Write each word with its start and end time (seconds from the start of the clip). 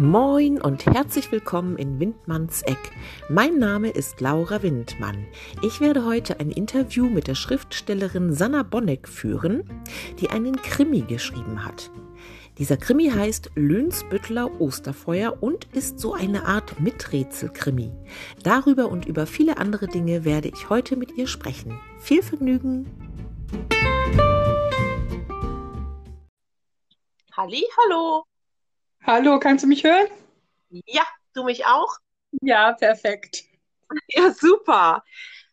Moin 0.00 0.62
und 0.62 0.86
herzlich 0.86 1.30
willkommen 1.30 1.76
in 1.76 2.00
Windmanns 2.00 2.62
Eck. 2.62 2.78
Mein 3.28 3.58
Name 3.58 3.90
ist 3.90 4.22
Laura 4.22 4.62
Windmann. 4.62 5.26
Ich 5.60 5.82
werde 5.82 6.06
heute 6.06 6.40
ein 6.40 6.50
Interview 6.50 7.10
mit 7.10 7.26
der 7.26 7.34
Schriftstellerin 7.34 8.32
Sanna 8.32 8.62
Bonneck 8.62 9.06
führen, 9.06 9.62
die 10.18 10.30
einen 10.30 10.56
Krimi 10.56 11.02
geschrieben 11.02 11.66
hat. 11.66 11.90
Dieser 12.56 12.78
Krimi 12.78 13.10
heißt 13.10 13.50
Lönsbüttler 13.56 14.58
Osterfeuer 14.58 15.36
und 15.42 15.66
ist 15.74 16.00
so 16.00 16.14
eine 16.14 16.46
Art 16.46 16.80
Miträtselkrimi. 16.80 17.92
Darüber 18.42 18.88
und 18.88 19.04
über 19.04 19.26
viele 19.26 19.58
andere 19.58 19.86
Dinge 19.86 20.24
werde 20.24 20.48
ich 20.48 20.70
heute 20.70 20.96
mit 20.96 21.18
ihr 21.18 21.26
sprechen. 21.26 21.78
Viel 21.98 22.22
Vergnügen! 22.22 22.86
Halli, 27.36 27.64
hallo! 27.76 28.29
Hallo, 29.06 29.38
kannst 29.38 29.62
du 29.64 29.68
mich 29.68 29.84
hören? 29.84 30.06
Ja, 30.86 31.04
du 31.34 31.44
mich 31.44 31.64
auch? 31.66 31.98
Ja, 32.42 32.72
perfekt. 32.72 33.44
Ja, 34.08 34.32
super. 34.32 35.02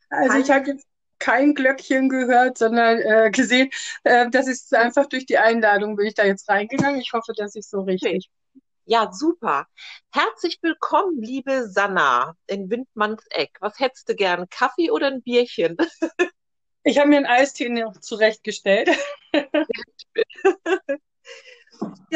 Also 0.09 0.37
ich 0.37 0.49
habe 0.51 0.67
jetzt 0.71 0.85
kein 1.19 1.55
Glöckchen 1.55 2.09
gehört, 2.09 2.57
sondern 2.57 2.99
äh, 2.99 3.31
gesehen, 3.31 3.69
äh, 4.03 4.29
das 4.29 4.47
ist 4.47 4.73
einfach 4.75 5.07
durch 5.07 5.25
die 5.25 5.37
Einladung 5.39 5.95
bin 5.95 6.05
ich 6.07 6.13
da 6.13 6.25
jetzt 6.25 6.47
reingegangen. 6.49 7.01
Ich 7.01 7.13
hoffe, 7.13 7.33
dass 7.35 7.55
ich 7.55 7.67
so 7.67 7.81
richtig. 7.81 8.29
Ja, 8.85 9.11
super. 9.11 9.67
Herzlich 10.13 10.59
willkommen, 10.61 11.21
liebe 11.21 11.67
Sanna 11.67 12.35
in 12.47 12.69
Windmanns 12.69 13.23
Eck. 13.31 13.57
Was 13.59 13.79
hättest 13.79 14.07
du 14.09 14.15
gern? 14.15 14.47
Kaffee 14.49 14.91
oder 14.91 15.07
ein 15.07 15.21
Bierchen? 15.21 15.77
Ich 16.83 16.97
habe 16.99 17.09
mir 17.09 17.17
einen 17.17 17.25
Eistee 17.25 17.69
noch 17.69 17.99
zurechtgestellt. 17.99 18.89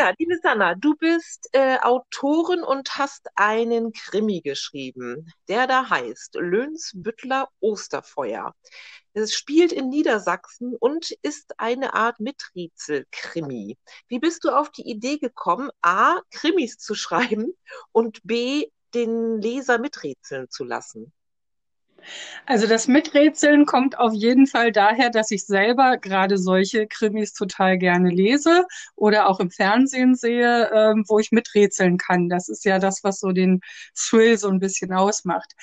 Ja, 0.01 0.13
liebe 0.17 0.35
Sanna, 0.41 0.73
du 0.73 0.95
bist 0.95 1.47
äh, 1.51 1.77
Autorin 1.79 2.63
und 2.63 2.97
hast 2.97 3.29
einen 3.35 3.93
Krimi 3.93 4.41
geschrieben, 4.41 5.31
der 5.47 5.67
da 5.67 5.91
heißt 5.91 6.33
Lönsbüttler 6.39 7.49
Osterfeuer. 7.59 8.55
Es 9.13 9.35
spielt 9.35 9.71
in 9.71 9.89
Niedersachsen 9.89 10.75
und 10.75 11.11
ist 11.21 11.53
eine 11.59 11.93
Art 11.93 12.19
Miträtsel-Krimi. 12.19 13.77
Wie 14.07 14.19
bist 14.19 14.43
du 14.43 14.49
auf 14.49 14.71
die 14.71 14.89
Idee 14.89 15.19
gekommen, 15.19 15.69
A, 15.83 16.19
Krimis 16.31 16.79
zu 16.79 16.95
schreiben 16.95 17.53
und 17.91 18.21
B, 18.23 18.71
den 18.95 19.39
Leser 19.39 19.77
miträtseln 19.77 20.49
zu 20.49 20.63
lassen? 20.63 21.13
Also 22.45 22.67
das 22.67 22.87
Miträtseln 22.87 23.65
kommt 23.65 23.97
auf 23.99 24.13
jeden 24.13 24.47
Fall 24.47 24.71
daher, 24.71 25.09
dass 25.09 25.31
ich 25.31 25.45
selber 25.45 25.97
gerade 25.97 26.37
solche 26.37 26.87
Krimis 26.87 27.33
total 27.33 27.77
gerne 27.77 28.09
lese 28.09 28.65
oder 28.95 29.27
auch 29.29 29.39
im 29.39 29.51
Fernsehen 29.51 30.15
sehe, 30.15 30.69
ähm, 30.73 31.05
wo 31.07 31.19
ich 31.19 31.31
miträtseln 31.31 31.97
kann. 31.97 32.29
Das 32.29 32.49
ist 32.49 32.65
ja 32.65 32.79
das, 32.79 33.03
was 33.03 33.19
so 33.19 33.31
den 33.31 33.61
Thrill 33.95 34.37
so 34.37 34.49
ein 34.49 34.59
bisschen 34.59 34.93
ausmacht. 34.93 35.53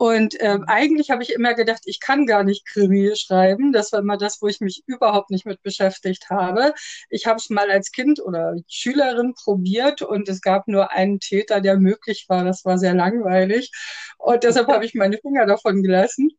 Und 0.00 0.34
ähm, 0.40 0.64
eigentlich 0.66 1.10
habe 1.10 1.22
ich 1.22 1.30
immer 1.30 1.52
gedacht, 1.52 1.82
ich 1.84 2.00
kann 2.00 2.24
gar 2.24 2.42
nicht 2.42 2.64
Krimi 2.64 3.14
schreiben. 3.16 3.70
Das 3.70 3.92
war 3.92 4.00
immer 4.00 4.16
das, 4.16 4.40
wo 4.40 4.46
ich 4.46 4.62
mich 4.62 4.82
überhaupt 4.86 5.28
nicht 5.28 5.44
mit 5.44 5.62
beschäftigt 5.62 6.30
habe. 6.30 6.72
Ich 7.10 7.26
habe 7.26 7.36
es 7.36 7.50
mal 7.50 7.70
als 7.70 7.92
Kind 7.92 8.18
oder 8.18 8.54
Schülerin 8.66 9.34
probiert 9.34 10.00
und 10.00 10.26
es 10.30 10.40
gab 10.40 10.68
nur 10.68 10.90
einen 10.90 11.20
Täter, 11.20 11.60
der 11.60 11.76
möglich 11.76 12.24
war. 12.28 12.46
Das 12.46 12.64
war 12.64 12.78
sehr 12.78 12.94
langweilig. 12.94 13.72
Und 14.16 14.42
deshalb 14.42 14.68
habe 14.68 14.86
ich 14.86 14.94
meine 14.94 15.18
Finger 15.18 15.44
davon 15.44 15.82
gelassen. 15.82 16.30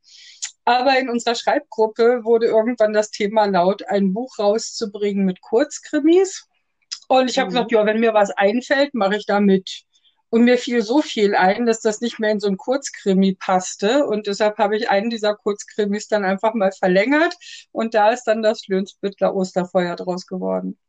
Aber 0.65 0.97
in 0.97 1.07
unserer 1.11 1.35
Schreibgruppe 1.35 2.21
wurde 2.23 2.47
irgendwann 2.47 2.93
das 2.93 3.11
Thema 3.11 3.45
laut, 3.45 3.87
ein 3.87 4.11
Buch 4.11 4.39
rauszubringen 4.39 5.23
mit 5.23 5.39
Kurzkrimis. 5.39 6.47
Und 7.09 7.29
ich 7.29 7.37
habe 7.37 7.51
mhm. 7.51 7.53
gesagt, 7.53 7.71
ja, 7.73 7.85
wenn 7.85 7.99
mir 7.99 8.15
was 8.15 8.31
einfällt, 8.31 8.95
mache 8.95 9.17
ich 9.17 9.27
da 9.27 9.39
mit. 9.39 9.83
Und 10.31 10.45
mir 10.45 10.57
fiel 10.57 10.81
so 10.81 11.03
viel 11.03 11.35
ein, 11.35 11.67
dass 11.67 11.81
das 11.81 12.01
nicht 12.01 12.19
mehr 12.19 12.31
in 12.31 12.39
so 12.41 12.47
ein 12.47 12.57
Kurzkrimi 12.57 13.35
passte. 13.35 14.07
Und 14.07 14.27
deshalb 14.27 14.57
habe 14.57 14.77
ich 14.77 14.89
einen 14.89 15.11
dieser 15.11 15.35
Kurzkrimis 15.35 16.09
dann 16.09 16.25
einfach 16.25 16.55
mal 16.55 16.73
verlängert. 16.73 17.35
Und 17.71 17.93
da 17.93 18.11
ist 18.11 18.25
dann 18.25 18.41
das 18.43 18.67
Lönsbüttler 18.67 19.35
Osterfeuer 19.35 19.95
draus 19.97 20.27
geworden. 20.27 20.79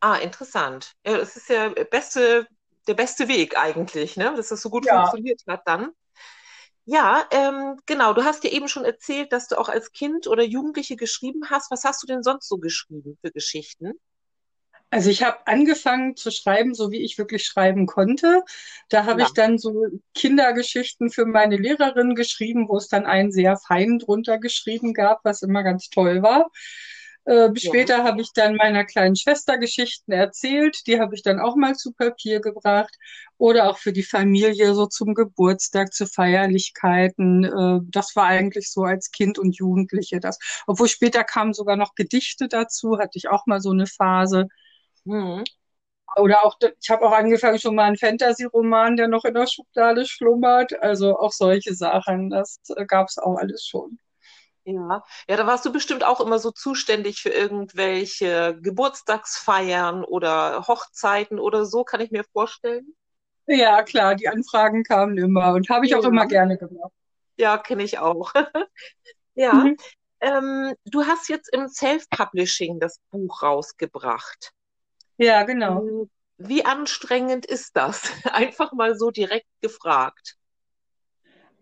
Ah, 0.00 0.16
interessant. 0.18 0.92
Ja, 1.06 1.16
das 1.18 1.36
ist 1.36 1.48
ja 1.48 1.68
beste, 1.90 2.46
der 2.86 2.94
beste 2.94 3.28
Weg 3.28 3.58
eigentlich, 3.58 4.16
ne? 4.16 4.34
dass 4.36 4.48
das 4.48 4.62
so 4.62 4.70
gut 4.70 4.86
Ja. 4.86 4.92
funktioniert 4.96 5.42
hat 5.48 5.62
dann. 5.66 5.92
Ja, 6.84 7.26
ähm, 7.32 7.78
genau. 7.86 8.12
Du 8.14 8.24
hast 8.24 8.44
ja 8.44 8.50
eben 8.50 8.68
schon 8.68 8.84
erzählt, 8.84 9.32
dass 9.32 9.48
du 9.48 9.58
auch 9.58 9.68
als 9.68 9.92
Kind 9.92 10.26
oder 10.28 10.44
Jugendliche 10.44 10.96
geschrieben 10.96 11.50
hast. 11.50 11.70
Was 11.70 11.84
hast 11.84 12.02
du 12.02 12.06
denn 12.06 12.22
sonst 12.22 12.48
so 12.48 12.58
geschrieben 12.58 13.18
für 13.22 13.32
Geschichten? 13.32 13.94
Also 14.90 15.10
ich 15.10 15.22
habe 15.24 15.46
angefangen 15.46 16.16
zu 16.16 16.30
schreiben, 16.30 16.72
so 16.74 16.90
wie 16.90 17.02
ich 17.02 17.18
wirklich 17.18 17.44
schreiben 17.44 17.86
konnte. 17.86 18.42
Da 18.88 19.04
habe 19.04 19.20
Ja. 19.20 19.26
ich 19.26 19.34
dann 19.34 19.58
so 19.58 19.86
Kindergeschichten 20.14 21.10
für 21.10 21.26
meine 21.26 21.56
Lehrerin 21.56 22.14
geschrieben, 22.14 22.68
wo 22.68 22.76
es 22.78 22.88
dann 22.88 23.04
einen 23.04 23.32
sehr 23.32 23.56
feinen 23.58 23.98
drunter 23.98 24.38
geschrieben 24.38 24.94
gab, 24.94 25.20
was 25.24 25.42
immer 25.42 25.62
ganz 25.64 25.90
toll 25.90 26.22
war. 26.22 26.50
Äh, 27.24 27.50
Ja. 27.60 27.72
später 27.74 28.04
habe 28.04 28.20
ich 28.22 28.32
dann 28.32 28.54
meiner 28.54 28.84
kleinen 28.84 29.16
Schwester 29.16 29.58
Geschichten 29.58 30.12
erzählt. 30.12 30.86
Die 30.86 31.00
habe 31.00 31.16
ich 31.16 31.22
dann 31.22 31.40
auch 31.40 31.56
mal 31.56 31.74
zu 31.74 31.92
Papier 31.92 32.40
gebracht. 32.40 32.94
Oder 33.38 33.68
auch 33.68 33.78
für 33.78 33.92
die 33.92 34.04
Familie, 34.04 34.72
so 34.74 34.86
zum 34.86 35.14
Geburtstag, 35.14 35.92
zu 35.92 36.06
Feierlichkeiten. 36.06 37.44
Äh, 37.44 37.80
das 37.90 38.14
war 38.16 38.26
eigentlich 38.26 38.70
so 38.70 38.84
als 38.84 39.10
Kind 39.10 39.38
und 39.38 39.56
Jugendliche 39.56 40.20
das. 40.20 40.38
Obwohl 40.68 40.88
später 40.88 41.24
kamen 41.24 41.52
sogar 41.54 41.76
noch 41.76 41.94
Gedichte 41.96 42.46
dazu, 42.48 42.98
hatte 42.98 43.18
ich 43.18 43.28
auch 43.28 43.46
mal 43.46 43.60
so 43.60 43.70
eine 43.72 43.86
Phase. 43.86 44.46
Mhm. 45.06 45.44
Oder 46.16 46.44
auch, 46.44 46.56
ich 46.80 46.90
habe 46.90 47.06
auch 47.06 47.12
angefangen 47.12 47.58
schon 47.58 47.74
mal 47.74 47.84
einen 47.84 47.96
Fantasy-Roman, 47.98 48.96
der 48.96 49.08
noch 49.08 49.24
in 49.24 49.34
der 49.34 49.46
Schublade 49.46 50.06
schlummert. 50.06 50.72
Also 50.82 51.18
auch 51.18 51.32
solche 51.32 51.74
Sachen, 51.74 52.30
das 52.30 52.60
gab 52.88 53.08
es 53.08 53.18
auch 53.18 53.36
alles 53.36 53.66
schon. 53.66 53.98
Ja. 54.64 55.04
Ja, 55.28 55.36
da 55.36 55.46
warst 55.46 55.64
du 55.64 55.72
bestimmt 55.72 56.02
auch 56.04 56.20
immer 56.20 56.38
so 56.40 56.50
zuständig 56.50 57.20
für 57.22 57.28
irgendwelche 57.28 58.58
Geburtstagsfeiern 58.60 60.04
oder 60.04 60.66
Hochzeiten 60.66 61.38
oder 61.38 61.64
so, 61.64 61.84
kann 61.84 62.00
ich 62.00 62.10
mir 62.10 62.24
vorstellen. 62.24 62.94
Ja, 63.46 63.82
klar, 63.82 64.16
die 64.16 64.28
Anfragen 64.28 64.82
kamen 64.82 65.16
immer 65.18 65.52
und 65.54 65.68
habe 65.68 65.86
ich 65.86 65.94
auch 65.94 66.02
Ja. 66.02 66.08
immer 66.08 66.26
gerne 66.26 66.58
gemacht. 66.58 66.92
Ja, 67.36 67.58
kenne 67.58 67.82
ich 67.84 67.98
auch. 67.98 68.32
Ja. 69.34 69.64
Mhm. 69.64 69.76
Ähm, 70.20 70.74
du 70.86 71.04
hast 71.04 71.28
jetzt 71.28 71.52
im 71.52 71.68
Self-Publishing 71.68 72.80
das 72.80 73.00
Buch 73.10 73.42
rausgebracht. 73.42 74.52
Ja, 75.18 75.42
genau. 75.44 75.82
Ähm, 75.86 76.10
Wie 76.38 76.64
anstrengend 76.64 77.46
ist 77.46 77.76
das? 77.76 78.02
Einfach 78.32 78.72
mal 78.72 78.96
so 78.96 79.10
direkt 79.10 79.48
gefragt. 79.60 80.36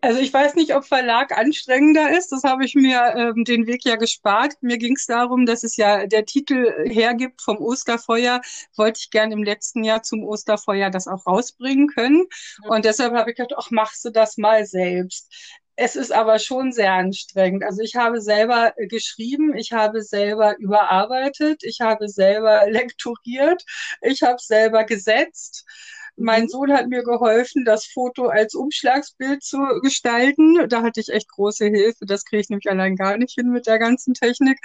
Also 0.01 0.21
ich 0.21 0.35
weiß 0.35 0.55
nicht, 0.57 0.75
ob 0.75 0.85
Verlag 0.85 1.33
anstrengender 1.33 2.11
ist. 2.15 2.31
Das 2.31 2.45
habe 2.45 2.67
ich 2.67 2.75
mir 2.75 3.15
ähm, 3.17 3.45
den 3.45 3.67
Weg 3.67 3.87
ja 3.87 3.97
gespart. 3.97 4.53
Mir 4.61 4.77
ging 4.77 4.97
es 4.97 5.07
darum, 5.07 5.47
dass 5.47 5.65
es 5.65 5.77
ja 5.79 6.07
der 6.07 6.27
Titel 6.27 6.71
hergibt 6.87 7.41
vom 7.41 7.57
Osterfeuer. 7.57 8.43
Wollte 8.77 9.01
ich 9.01 9.11
gern 9.11 9.33
im 9.33 9.43
letzten 9.43 9.83
Jahr 9.83 10.03
zum 10.03 10.23
Osterfeuer 10.23 10.91
das 10.91 11.09
auch 11.09 11.27
rausbringen 11.27 11.89
können. 11.89 12.27
Und 12.69 12.85
deshalb 12.85 13.15
habe 13.15 13.31
ich 13.31 13.37
gedacht, 13.37 13.55
ach, 13.57 13.71
machst 13.71 14.05
du 14.05 14.11
das 14.11 14.37
mal 14.37 14.67
selbst. 14.67 15.33
Es 15.77 15.97
ist 15.97 16.13
aber 16.13 16.39
schon 16.39 16.73
sehr 16.73 16.93
anstrengend. 16.93 17.65
Also 17.65 17.83
ich 17.83 17.97
habe 17.97 18.21
selber 18.21 18.73
äh, 18.77 18.87
geschrieben, 18.87 19.57
ich 19.57 19.73
habe 19.73 20.03
selber 20.03 20.57
überarbeitet, 20.59 21.63
ich 21.65 21.81
habe 21.81 22.09
selber 22.09 22.67
lektoriert, 22.71 23.65
ich 24.01 24.23
habe 24.23 24.39
selber 24.41 24.85
gesetzt. 24.85 25.65
Mein 26.17 26.45
Mhm. 26.45 26.49
Sohn 26.49 26.73
hat 26.73 26.87
mir 26.87 27.03
geholfen, 27.03 27.65
das 27.65 27.87
Foto 27.87 28.27
als 28.29 28.55
Umschlagsbild 28.55 29.43
zu 29.43 29.59
gestalten. 29.83 30.69
Da 30.69 30.83
hatte 30.83 31.01
ich 31.01 31.09
echt 31.09 31.29
große 31.29 31.67
Hilfe. 31.67 32.07
Das 32.07 32.25
kriege 32.25 32.41
ich 32.43 32.49
nämlich 32.51 32.71
allein 32.71 32.95
gar 32.95 33.17
nicht 33.19 33.35
hin 33.35 33.51
mit 33.51 33.67
der 33.67 33.81
ganzen 33.81 34.15
Technik. 34.15 34.61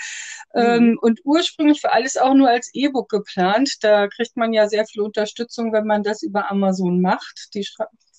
Mhm. 0.54 0.90
Ähm, 0.94 1.00
und 1.02 1.22
ursprünglich 1.24 1.84
war 1.84 1.94
alles 1.94 2.18
auch 2.18 2.36
nur 2.36 2.50
als 2.50 2.70
E-Book 2.74 3.10
geplant. 3.10 3.78
Da 3.82 4.08
kriegt 4.08 4.38
man 4.38 4.54
ja 4.54 4.68
sehr 4.70 4.86
viel 4.86 5.02
Unterstützung, 5.02 5.74
wenn 5.74 5.86
man 5.88 6.04
das 6.04 6.22
über 6.22 6.52
Amazon 6.52 7.02
macht. 7.02 7.50
Die 7.56 7.66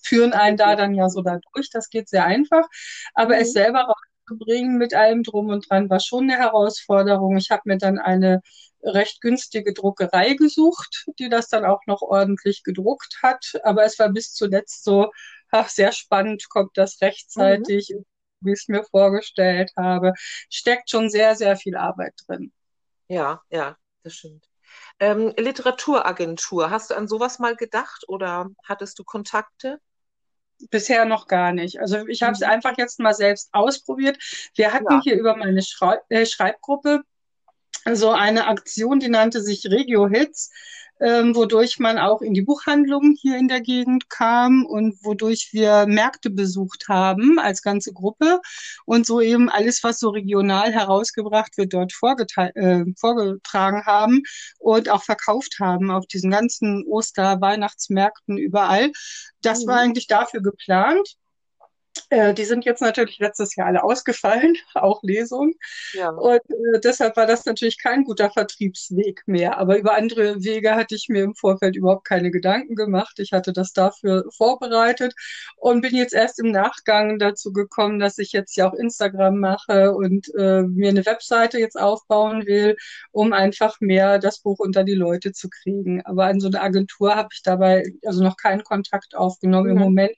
führen 0.03 0.33
einen 0.33 0.57
da 0.57 0.77
dann 0.77 0.95
ja 0.95 1.09
so 1.09 1.23
da 1.23 1.39
durch. 1.55 1.71
Das 1.71 1.89
geht 1.91 2.09
sehr 2.09 2.25
einfach. 2.25 2.67
Aber 3.15 3.39
es 3.39 3.53
Mhm. 3.53 3.53
selber 3.53 3.81
rauszubringen 4.29 4.79
mit 4.79 4.95
allem 4.95 5.23
drum 5.23 5.49
und 5.51 5.69
dran 5.71 5.91
war 5.91 6.01
schon 6.01 6.25
eine 6.31 6.39
Herausforderung. 6.39 7.37
Ich 7.37 7.51
habe 7.51 7.63
mir 7.67 7.79
dann 7.79 7.99
eine 7.99 8.41
recht 8.83 9.21
günstige 9.21 9.75
Druckerei 9.75 10.35
gesucht, 10.35 11.07
die 11.19 11.29
das 11.29 11.49
dann 11.49 11.65
auch 11.65 11.81
noch 11.87 12.03
ordentlich 12.03 12.63
gedruckt 12.65 13.19
hat. 13.23 13.53
Aber 13.65 13.85
es 13.85 13.99
war 13.99 14.09
bis 14.11 14.33
zuletzt 14.35 14.85
so, 14.85 15.11
ach, 15.51 15.69
sehr 15.69 15.93
spannend, 15.93 16.49
kommt 16.49 16.77
das 16.77 17.01
Mhm. 17.37 17.71
rechtzeitig, 17.71 17.95
wie 18.41 18.53
ich 18.53 18.61
es 18.61 18.69
mir 18.69 18.85
vorgestellt 18.85 19.73
habe. 19.77 20.15
Steckt 20.49 20.91
schon 20.91 21.11
sehr, 21.11 21.37
sehr 21.37 21.57
viel 21.57 21.77
Arbeit 21.77 22.15
drin. 22.27 22.53
Ja, 23.09 23.43
ja, 23.51 23.77
das 24.03 24.15
stimmt. 24.17 24.49
Ähm, 25.01 25.35
Literaturagentur, 25.39 26.71
hast 26.71 26.91
du 26.91 26.97
an 26.97 27.09
sowas 27.09 27.39
mal 27.41 27.57
gedacht 27.57 28.05
oder 28.09 28.51
hattest 28.65 28.99
du 29.01 29.05
Kontakte? 29.05 29.81
Bisher 30.71 31.05
noch 31.07 31.27
gar 31.27 31.53
nicht. 31.53 31.81
Also 31.81 32.07
ich 32.07 32.23
habe 32.23 32.33
es 32.33 32.41
Mhm. 32.41 32.47
einfach 32.47 32.75
jetzt 32.79 32.99
mal 33.01 33.15
selbst 33.15 33.49
ausprobiert. 33.53 34.19
Wir 34.55 34.73
hatten 34.73 34.93
Ja. 34.93 35.01
hier 35.03 35.19
über 35.19 35.37
meine 35.37 35.63
Schrei 35.63 35.99
äh, 36.09 36.27
Schreibgruppe 36.27 37.03
so 37.95 38.11
eine 38.11 38.47
Aktion, 38.47 39.01
die 39.01 39.09
nannte 39.09 39.43
sich 39.43 39.67
Regio 39.67 40.09
Hits, 40.09 40.51
ähm, 41.01 41.35
wodurch 41.35 41.79
man 41.79 41.99
auch 41.99 42.21
in 42.21 42.35
die 42.35 42.43
Buchhandlungen 42.43 43.17
hier 43.19 43.39
in 43.39 43.49
der 43.49 43.63
Gegend 43.63 44.11
kam 44.11 44.67
und 44.67 45.03
wodurch 45.03 45.49
wir 45.53 45.87
Märkte 45.87 46.29
besucht 46.31 46.89
haben 46.89 47.39
als 47.39 47.63
ganze 47.63 47.93
Gruppe 47.93 48.41
und 48.85 49.07
so 49.07 49.21
eben 49.21 49.49
alles, 49.49 49.83
was 49.83 49.99
so 49.99 50.11
regional 50.11 50.73
herausgebracht 50.73 51.57
wird, 51.57 51.73
dort 51.73 51.93
äh, 52.37 52.85
vorgetragen 52.99 53.87
haben 53.87 54.23
und 54.59 54.91
auch 54.91 55.03
verkauft 55.03 55.57
haben 55.59 55.91
auf 55.91 56.07
diesen 56.07 56.31
ganzen 56.31 56.85
Oster-, 56.87 57.41
Weihnachtsmärkten 57.41 58.37
überall. 58.37 58.93
Das 59.41 59.65
mhm. 59.65 59.69
war 59.69 59.77
eigentlich 59.79 60.07
dafür 60.07 60.43
geplant. 60.43 61.17
Äh, 62.11 62.35
die 62.35 62.45
sind 62.45 62.65
jetzt 62.65 62.83
natürlich 62.83 63.19
letztes 63.19 63.55
Jahr 63.55 63.69
alle 63.69 63.83
ausgefallen, 63.85 64.57
auch 64.75 65.03
Lesungen. 65.03 65.55
Ja. 65.93 66.11
Und 66.11 66.41
äh, 66.51 66.81
deshalb 66.83 67.17
war 67.17 67.27
das 67.27 67.45
natürlich 67.47 67.79
kein 67.79 68.05
guter 68.05 68.31
Vertriebsweg 68.31 69.23
mehr. 69.27 69.59
Aber 69.59 69.79
über 69.79 69.95
andere 69.97 70.43
Wege 70.43 70.75
hatte 70.75 70.95
ich 70.95 71.09
mir 71.09 71.23
im 71.23 71.35
Vorfeld 71.35 71.77
überhaupt 71.77 72.05
keine 72.07 72.31
Gedanken 72.31 72.75
gemacht. 72.75 73.19
Ich 73.19 73.33
hatte 73.33 73.53
das 73.53 73.73
dafür 73.73 74.25
vorbereitet 74.37 75.15
und 75.57 75.83
bin 75.83 75.95
jetzt 75.95 76.15
erst 76.15 76.41
im 76.41 76.51
Nachgang 76.51 77.19
dazu 77.19 77.53
gekommen, 77.53 78.01
dass 78.01 78.19
ich 78.19 78.33
jetzt 78.33 78.57
ja 78.57 78.69
auch 78.69 78.75
Instagram 78.75 79.39
mache 79.39 79.93
und 79.93 80.33
äh, 80.37 80.63
mir 80.63 80.91
eine 80.91 81.07
Webseite 81.07 81.59
jetzt 81.59 81.79
aufbauen 81.79 82.47
will, 82.47 82.77
um 83.13 83.33
einfach 83.33 83.77
mehr 83.81 84.19
das 84.19 84.41
Buch 84.41 84.59
unter 84.59 84.85
die 84.85 84.95
Leute 84.95 85.33
zu 85.33 85.49
kriegen. 85.49 86.05
Aber 86.05 86.25
an 86.27 86.41
so 86.41 86.49
eine 86.49 86.61
Agentur 86.61 87.15
habe 87.15 87.29
ich 87.33 87.43
dabei 87.43 87.85
also 88.05 88.23
noch 88.23 88.37
keinen 88.37 88.65
Kontakt 88.65 89.15
aufgenommen. 89.15 89.71
Mhm. 89.71 89.77
Im 89.77 89.79
Moment 89.79 90.17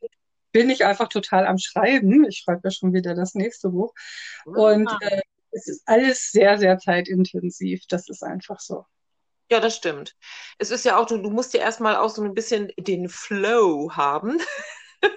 bin 0.53 0.71
ich 0.71 0.85
einfach 0.85 1.09
total 1.09 1.47
am 1.47 1.59
Schreiben. 1.59 2.25
Ich 2.25 2.39
schreibe 2.39 2.63
ja 2.65 2.71
schon 2.71 2.93
wieder 2.93 3.15
das 3.15 3.35
nächste 3.35 3.71
Buch. 3.71 3.95
Und 4.45 4.89
ah. 4.89 4.99
äh, 5.01 5.21
es 5.51 5.69
ist 5.69 5.83
alles 5.87 6.31
sehr, 6.31 6.59
sehr 6.59 6.79
zeitintensiv. 6.79 7.83
Das 7.89 8.09
ist 8.09 8.23
einfach 8.23 8.61
so. 8.61 8.85
Ja, 9.51 9.61
das 9.61 9.77
stimmt. 9.77 10.15
Es 10.59 10.71
ist 10.71 10.85
ja 10.85 10.97
auch, 10.97 11.07
du, 11.07 11.19
du 11.19 11.31
musst 11.31 11.53
ja 11.53 11.61
erstmal 11.61 11.97
auch 11.97 12.09
so 12.09 12.23
ein 12.23 12.35
bisschen 12.35 12.73
den 12.79 13.09
Flow 13.09 13.93
haben. 13.93 14.39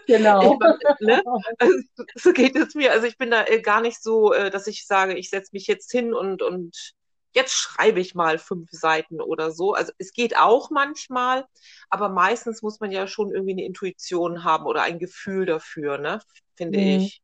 Genau. 0.08 0.58
ne? 1.00 1.22
also, 1.60 1.78
so 2.16 2.34
geht 2.34 2.56
es 2.56 2.76
mir. 2.76 2.92
Also 2.92 3.08
ich 3.08 3.18
bin 3.18 3.32
da 3.32 3.46
äh, 3.46 3.62
gar 3.62 3.82
nicht 3.82 4.02
so, 4.02 4.34
äh, 4.34 4.50
dass 4.50 4.68
ich 4.68 4.86
sage, 4.86 5.16
ich 5.16 5.30
setze 5.30 5.52
mich 5.54 5.68
jetzt 5.68 5.92
hin 5.92 6.14
und, 6.14 6.42
und 6.42 6.94
jetzt 7.36 7.54
schreibe 7.54 8.00
ich 8.00 8.16
mal 8.16 8.40
fünf 8.40 8.70
Seiten 8.72 9.22
oder 9.22 9.52
so. 9.52 9.74
Also 9.74 9.92
es 9.98 10.14
geht 10.14 10.38
auch 10.38 10.70
manchmal, 10.72 11.46
aber 11.90 12.10
meistens 12.10 12.62
muss 12.62 12.80
man 12.80 12.92
ja 12.92 13.08
schon 13.08 13.32
irgendwie 13.32 13.52
eine 13.52 13.66
Intuition 13.66 14.44
haben 14.44 14.66
oder 14.66 14.84
ein 14.84 15.00
Gefühl 15.00 15.46
dafür, 15.46 15.98
ne? 15.98 16.20
Finde 16.56 16.80
mhm. 16.80 16.86
ich. 16.86 17.22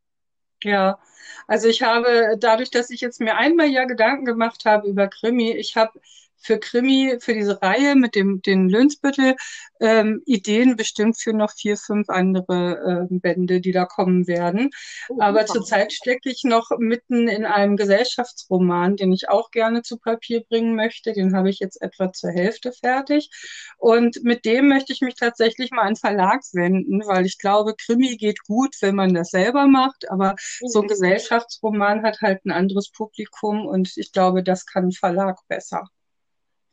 Ja, 0.64 1.00
also 1.48 1.68
ich 1.68 1.82
habe 1.82 2.36
dadurch, 2.40 2.70
dass 2.70 2.92
ich 2.92 3.02
jetzt 3.02 3.20
mir 3.20 3.36
einmal 3.36 3.68
ja 3.68 3.86
Gedanken 3.86 4.26
gemacht 4.26 4.66
habe 4.66 4.88
über 4.88 5.08
Krimi, 5.08 5.52
ich 5.52 5.76
habe 5.76 6.00
für 6.42 6.60
Krimi, 6.60 7.18
für 7.20 7.34
diese 7.34 7.62
Reihe 7.62 7.96
mit 7.96 8.16
dem 8.16 8.42
den 8.42 8.70
Lönsbüttel 8.70 9.36
ähm, 9.80 10.22
Ideen 10.26 10.76
bestimmt 10.76 11.20
für 11.20 11.34
noch 11.34 11.52
vier, 11.52 11.78
fünf 11.78 12.10
andere 12.10 13.08
äh, 13.10 13.16
Bände, 13.20 13.62
die 13.62 13.72
da 13.72 13.86
kommen 13.86 14.28
werden. 14.28 14.70
Oh, 15.10 15.20
Aber 15.20 15.46
zurzeit 15.46 15.92
stecke 15.92 16.30
ich 16.30 16.44
noch 16.44 16.70
mitten 16.78 17.28
in 17.28 17.46
einem 17.46 17.78
Gesellschaftsroman, 17.78 18.96
den 18.96 19.12
ich 19.12 19.30
auch 19.30 19.52
gerne 19.52 19.82
zu 19.82 19.98
Papier 19.98 20.44
bringen 20.48 20.76
möchte. 20.76 21.14
Den 21.14 21.36
habe 21.36 21.50
ich 21.50 21.60
jetzt 21.60 21.82
etwa 21.82 22.12
zur 22.12 22.32
Hälfte 22.32 22.72
fertig. 22.72 23.30
Und 23.78 24.24
mit 24.24 24.46
dem 24.46 24.68
möchte 24.68 24.94
ich 24.94 25.02
mich 25.02 25.16
tatsächlich 25.16 25.72
mal 25.72 25.84
an 25.84 25.96
Verlag 25.96 26.42
wenden, 26.54 27.02
weil 27.06 27.26
ich 27.26 27.38
glaube, 27.38 27.76
Krimi 27.76 28.18
geht 28.18 28.44
gut, 28.44 28.76
wenn 28.82 28.96
man 28.96 29.14
das 29.14 29.30
selber 29.30 29.68
macht. 29.68 30.10
Aber 30.10 30.36
so 30.62 30.80
ein 30.80 30.86
mhm. 30.86 30.90
Gesellschaftsroman 30.90 32.04
hat 32.04 32.22
halt 32.22 32.46
ein 32.46 32.52
anderes 32.52 32.92
Publikum 32.92 33.66
und 33.66 33.92
ich 33.98 34.12
glaube, 34.12 34.44
das 34.44 34.66
kann 34.66 34.86
ein 34.86 34.92
Verlag 34.92 35.38
besser. 35.48 35.88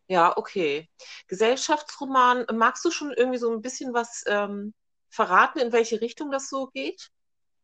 Ja, 0.09 0.37
okay. 0.37 0.89
Gesellschaftsroman, 1.27 2.47
magst 2.55 2.85
du 2.85 2.91
schon 2.91 3.13
irgendwie 3.13 3.39
so 3.39 3.53
ein 3.53 3.61
bisschen 3.61 3.93
was 3.93 4.25
ähm, 4.27 4.73
verraten, 5.11 5.59
in 5.59 5.73
welche 5.73 6.01
Richtung 6.01 6.31
das 6.31 6.49
so 6.49 6.69
geht? 6.69 7.11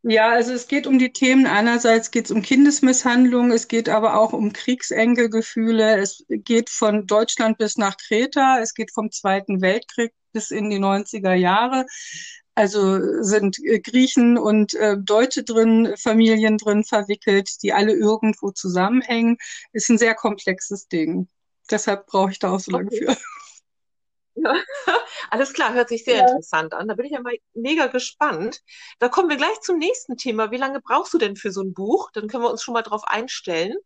Ja, 0.03 0.31
also 0.33 0.53
es 0.53 0.69
geht 0.69 0.87
um 0.87 0.99
die 0.99 1.13
Themen. 1.13 1.47
Einerseits 1.47 2.11
geht 2.11 2.27
es 2.27 2.31
um 2.31 2.43
Kindesmisshandlung, 2.43 3.51
es 3.53 3.69
geht 3.69 3.89
aber 3.89 4.19
auch 4.19 4.35
um 4.35 4.53
Kriegsenkelgefühle. 4.53 5.97
Es 5.97 6.23
geht 6.29 6.69
von 6.69 7.07
Deutschland 7.07 7.57
bis 7.57 7.79
nach 7.79 7.97
Kreta, 7.97 8.59
es 8.61 8.75
geht 8.75 8.93
vom 8.93 9.11
Zweiten 9.11 9.63
Weltkrieg 9.63 10.13
bis 10.33 10.51
in 10.51 10.69
die 10.69 10.79
90er 10.79 11.33
Jahre. 11.33 11.87
Also 12.55 13.23
sind 13.23 13.59
äh, 13.65 13.81
Griechen 13.81 14.37
und 14.37 14.75
äh, 14.75 14.97
Deutsche 14.99 15.43
drin, 15.43 15.95
Familien 15.97 16.59
drin 16.59 16.85
verwickelt, 16.85 17.63
die 17.63 17.73
alle 17.73 17.95
irgendwo 17.95 18.51
zusammenhängen. 18.51 19.39
Ist 19.73 19.89
ein 19.89 19.99
sehr 19.99 20.15
komplexes 20.15 20.87
Ding. 20.89 21.29
Deshalb 21.71 22.07
brauche 22.07 22.31
ich 22.31 22.39
da 22.39 22.53
auch 22.53 22.61
so 22.61 22.73
lange 22.73 22.87
okay. 22.87 23.07
für. 23.07 23.17
Ja, 24.37 24.55
alles 25.31 25.53
klar, 25.53 25.75
hört 25.75 25.89
sich 25.89 26.05
sehr 26.05 26.17
ja. 26.17 26.27
interessant 26.27 26.75
an. 26.75 26.89
Da 26.89 26.95
bin 26.95 27.07
ich 27.07 27.13
ja 27.13 27.21
mal 27.21 27.37
mega 27.55 27.87
gespannt. 27.87 28.63
Da 28.99 29.09
kommen 29.09 29.29
wir 29.29 29.37
gleich 29.37 29.61
zum 29.61 29.79
nächsten 29.79 30.17
Thema. 30.17 30.51
Wie 30.51 30.57
lange 30.57 30.81
brauchst 30.81 31.15
du 31.15 31.19
denn 31.19 31.37
für 31.37 31.53
so 31.53 31.63
ein 31.63 31.73
Buch? 31.73 32.11
Dann 32.13 32.27
können 32.27 32.43
wir 32.43 32.51
uns 32.51 32.63
schon 32.63 32.75
mal 32.75 32.83
drauf 32.83 33.05
einstellen. 33.07 33.77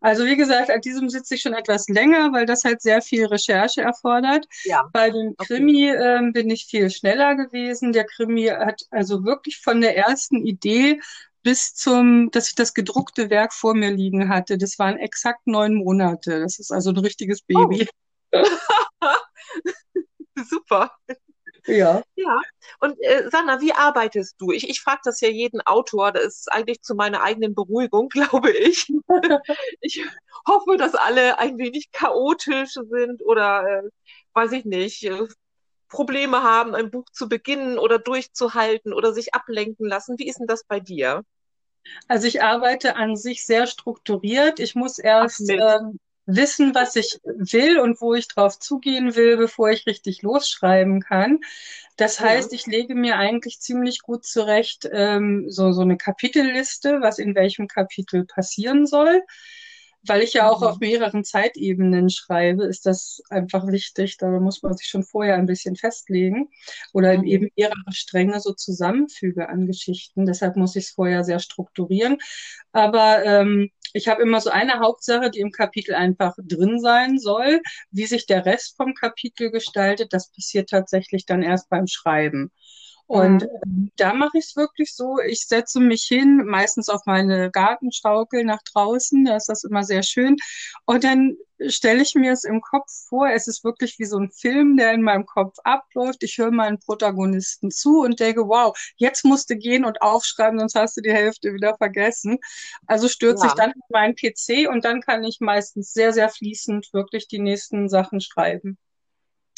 Also 0.00 0.24
wie 0.24 0.36
gesagt, 0.36 0.70
an 0.70 0.80
diesem 0.80 1.08
sitze 1.08 1.36
ich 1.36 1.42
schon 1.42 1.54
etwas 1.54 1.88
länger, 1.88 2.32
weil 2.32 2.46
das 2.46 2.64
halt 2.64 2.82
sehr 2.82 3.00
viel 3.00 3.26
Recherche 3.26 3.82
erfordert. 3.82 4.46
Ja. 4.64 4.88
Bei 4.92 5.10
dem 5.10 5.36
Krimi 5.36 5.90
okay. 5.90 6.18
ähm, 6.18 6.32
bin 6.32 6.50
ich 6.50 6.66
viel 6.66 6.90
schneller 6.90 7.36
gewesen. 7.36 7.92
Der 7.92 8.04
Krimi 8.04 8.46
hat 8.46 8.82
also 8.90 9.24
wirklich 9.24 9.60
von 9.60 9.80
der 9.80 9.96
ersten 9.96 10.44
Idee 10.44 11.00
bis 11.42 11.74
zum, 11.74 12.30
dass 12.30 12.48
ich 12.48 12.54
das 12.54 12.74
gedruckte 12.74 13.30
Werk 13.30 13.52
vor 13.52 13.74
mir 13.74 13.90
liegen 13.90 14.28
hatte. 14.28 14.58
Das 14.58 14.78
waren 14.78 14.98
exakt 14.98 15.46
neun 15.46 15.74
Monate. 15.74 16.40
Das 16.40 16.58
ist 16.58 16.70
also 16.70 16.90
ein 16.90 16.98
richtiges 16.98 17.42
Baby. 17.42 17.88
Oh. 18.32 18.42
Super. 20.48 20.92
Ja. 21.68 22.02
Ja. 22.16 22.40
Und 22.80 22.96
äh, 23.00 23.28
Sanna, 23.30 23.60
wie 23.60 23.72
arbeitest 23.72 24.36
du? 24.38 24.52
Ich, 24.52 24.68
ich 24.68 24.80
frage 24.80 25.00
das 25.04 25.20
ja 25.20 25.28
jeden 25.28 25.60
Autor. 25.60 26.12
Das 26.12 26.24
ist 26.24 26.52
eigentlich 26.52 26.80
zu 26.82 26.94
meiner 26.94 27.22
eigenen 27.22 27.54
Beruhigung, 27.54 28.08
glaube 28.12 28.50
ich. 28.50 28.90
ich 29.80 30.04
hoffe, 30.46 30.76
dass 30.76 30.94
alle 30.94 31.38
ein 31.38 31.58
wenig 31.58 31.90
chaotisch 31.92 32.72
sind 32.72 33.22
oder 33.24 33.64
äh, 33.84 33.88
weiß 34.32 34.52
ich 34.52 34.64
nicht, 34.64 35.04
äh, 35.04 35.26
Probleme 35.88 36.42
haben, 36.42 36.74
ein 36.74 36.90
Buch 36.90 37.06
zu 37.12 37.28
beginnen 37.28 37.78
oder 37.78 37.98
durchzuhalten 37.98 38.92
oder 38.92 39.12
sich 39.12 39.34
ablenken 39.34 39.86
lassen. 39.86 40.18
Wie 40.18 40.28
ist 40.28 40.38
denn 40.38 40.46
das 40.46 40.64
bei 40.64 40.80
dir? 40.80 41.24
Also 42.06 42.26
ich 42.26 42.42
arbeite 42.42 42.96
an 42.96 43.16
sich 43.16 43.44
sehr 43.44 43.66
strukturiert. 43.66 44.60
Ich 44.60 44.74
muss 44.74 44.98
erst 44.98 45.48
ähm, 45.48 45.98
wissen, 46.26 46.74
was 46.74 46.96
ich 46.96 47.18
will 47.24 47.78
und 47.78 48.00
wo 48.00 48.14
ich 48.14 48.28
drauf 48.28 48.58
zugehen 48.58 49.16
will, 49.16 49.36
bevor 49.36 49.70
ich 49.70 49.86
richtig 49.86 50.22
losschreiben 50.22 51.00
kann. 51.00 51.40
Das 51.96 52.20
heißt, 52.20 52.52
ich 52.52 52.66
lege 52.66 52.94
mir 52.94 53.16
eigentlich 53.16 53.60
ziemlich 53.60 54.02
gut 54.02 54.24
zurecht 54.24 54.88
ähm, 54.92 55.46
so, 55.48 55.72
so 55.72 55.80
eine 55.80 55.96
Kapitelliste, 55.96 57.00
was 57.00 57.18
in 57.18 57.34
welchem 57.34 57.66
Kapitel 57.66 58.24
passieren 58.24 58.86
soll 58.86 59.22
weil 60.08 60.22
ich 60.22 60.34
ja 60.34 60.50
auch 60.50 60.60
mhm. 60.60 60.66
auf 60.66 60.78
mehreren 60.80 61.24
Zeitebenen 61.24 62.10
schreibe, 62.10 62.64
ist 62.64 62.86
das 62.86 63.22
einfach 63.30 63.66
wichtig. 63.66 64.16
Da 64.18 64.28
muss 64.40 64.62
man 64.62 64.76
sich 64.76 64.86
schon 64.86 65.04
vorher 65.04 65.36
ein 65.36 65.46
bisschen 65.46 65.76
festlegen 65.76 66.48
oder 66.92 67.16
mhm. 67.18 67.24
eben 67.24 67.48
mehrere 67.56 67.92
Stränge 67.92 68.40
so 68.40 68.52
zusammenfüge 68.52 69.48
an 69.48 69.66
Geschichten. 69.66 70.26
Deshalb 70.26 70.56
muss 70.56 70.76
ich 70.76 70.84
es 70.84 70.90
vorher 70.90 71.24
sehr 71.24 71.38
strukturieren. 71.38 72.18
Aber 72.72 73.24
ähm, 73.24 73.70
ich 73.92 74.08
habe 74.08 74.22
immer 74.22 74.40
so 74.40 74.50
eine 74.50 74.80
Hauptsache, 74.80 75.30
die 75.30 75.40
im 75.40 75.50
Kapitel 75.50 75.94
einfach 75.94 76.34
drin 76.38 76.80
sein 76.80 77.18
soll. 77.18 77.60
Wie 77.90 78.06
sich 78.06 78.26
der 78.26 78.44
Rest 78.44 78.76
vom 78.76 78.94
Kapitel 78.94 79.50
gestaltet, 79.50 80.12
das 80.12 80.30
passiert 80.30 80.70
tatsächlich 80.70 81.26
dann 81.26 81.42
erst 81.42 81.68
beim 81.68 81.86
Schreiben. 81.86 82.50
Und 83.08 83.48
mhm. 83.64 83.90
da 83.96 84.12
mache 84.12 84.36
ich 84.36 84.44
es 84.44 84.56
wirklich 84.56 84.94
so, 84.94 85.18
ich 85.18 85.46
setze 85.46 85.80
mich 85.80 86.04
hin, 86.04 86.44
meistens 86.44 86.90
auf 86.90 87.06
meine 87.06 87.50
Gartenschaukel 87.50 88.44
nach 88.44 88.62
draußen, 88.62 89.24
da 89.24 89.36
ist 89.36 89.48
das 89.48 89.64
immer 89.64 89.82
sehr 89.82 90.02
schön. 90.02 90.36
Und 90.84 91.04
dann 91.04 91.38
stelle 91.68 92.02
ich 92.02 92.14
mir 92.14 92.32
es 92.32 92.44
im 92.44 92.60
Kopf 92.60 92.90
vor, 93.08 93.30
es 93.30 93.48
ist 93.48 93.64
wirklich 93.64 93.98
wie 93.98 94.04
so 94.04 94.18
ein 94.18 94.30
Film, 94.30 94.76
der 94.76 94.92
in 94.92 95.00
meinem 95.00 95.24
Kopf 95.24 95.56
abläuft. 95.64 96.22
Ich 96.22 96.36
höre 96.36 96.50
meinen 96.50 96.80
Protagonisten 96.80 97.70
zu 97.70 98.02
und 98.02 98.20
denke, 98.20 98.46
wow, 98.46 98.78
jetzt 98.96 99.24
musst 99.24 99.48
du 99.48 99.56
gehen 99.56 99.86
und 99.86 100.02
aufschreiben, 100.02 100.58
sonst 100.58 100.74
hast 100.74 100.98
du 100.98 101.00
die 101.00 101.12
Hälfte 101.12 101.54
wieder 101.54 101.76
vergessen. 101.78 102.36
Also 102.86 103.08
stürze 103.08 103.46
ja. 103.46 103.48
ich 103.48 103.54
dann 103.54 103.70
in 103.70 103.80
meinen 103.88 104.16
PC 104.16 104.68
und 104.70 104.84
dann 104.84 105.00
kann 105.00 105.24
ich 105.24 105.40
meistens 105.40 105.94
sehr, 105.94 106.12
sehr 106.12 106.28
fließend 106.28 106.92
wirklich 106.92 107.26
die 107.26 107.40
nächsten 107.40 107.88
Sachen 107.88 108.20
schreiben. 108.20 108.76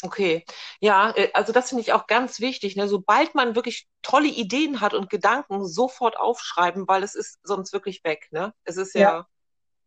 Okay, 0.03 0.45
ja, 0.79 1.11
äh, 1.15 1.29
also 1.33 1.53
das 1.53 1.69
finde 1.69 1.81
ich 1.81 1.93
auch 1.93 2.07
ganz 2.07 2.39
wichtig. 2.39 2.75
Ne? 2.75 2.87
Sobald 2.87 3.35
man 3.35 3.55
wirklich 3.55 3.87
tolle 4.01 4.27
Ideen 4.27 4.81
hat 4.81 4.93
und 4.93 5.09
Gedanken, 5.09 5.65
sofort 5.65 6.17
aufschreiben, 6.17 6.87
weil 6.87 7.03
es 7.03 7.15
ist 7.15 7.39
sonst 7.43 7.73
wirklich 7.73 8.03
weg. 8.03 8.27
Ne? 8.31 8.53
Es 8.63 8.77
ist 8.77 8.95
ja, 8.95 9.01
ja 9.01 9.27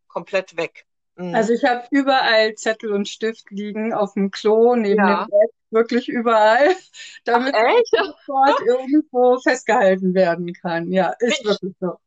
komplett 0.07 0.57
weg. 0.57 0.85
Mhm. 1.15 1.35
Also 1.35 1.53
ich 1.53 1.63
habe 1.65 1.85
überall 1.91 2.55
Zettel 2.55 2.91
und 2.93 3.07
Stift 3.07 3.51
liegen 3.51 3.93
auf 3.93 4.13
dem 4.13 4.31
Klo, 4.31 4.75
neben 4.75 5.05
ja. 5.05 5.25
dem 5.25 5.29
Bett, 5.29 5.51
wirklich 5.69 6.07
überall, 6.07 6.75
damit 7.25 7.53
Ach, 7.55 7.81
sofort 7.91 8.61
irgendwo 8.65 9.37
festgehalten 9.39 10.13
werden 10.13 10.53
kann. 10.53 10.91
Ja, 10.91 11.13
ist 11.19 11.43
Mensch, 11.43 11.61
wirklich 11.61 11.75
so. 11.79 11.97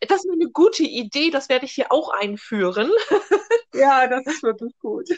Das 0.00 0.24
ist 0.24 0.32
eine 0.32 0.50
gute 0.50 0.82
Idee, 0.82 1.30
das 1.30 1.48
werde 1.48 1.64
ich 1.64 1.72
hier 1.72 1.92
auch 1.92 2.10
einführen. 2.10 2.90
Ja, 3.74 4.06
das 4.06 4.26
ist 4.26 4.42
wirklich 4.42 4.78
gut. 4.80 5.08